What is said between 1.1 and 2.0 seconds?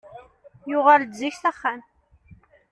zik s axxam.